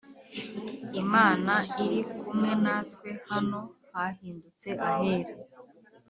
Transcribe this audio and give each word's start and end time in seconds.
Imana 1.01 1.53
iri 1.83 1.99
kumwe 2.21 2.51
natwe 2.63 3.09
hano 3.29 3.59
ha 3.91 4.03
hindutse 4.17 4.69
ahera 4.89 5.33